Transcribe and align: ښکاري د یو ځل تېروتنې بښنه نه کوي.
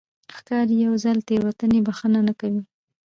ښکاري 0.35 0.65
د 0.69 0.71
یو 0.85 0.93
ځل 1.03 1.17
تېروتنې 1.27 1.79
بښنه 1.87 2.19
نه 2.27 2.33
کوي. 2.39 2.61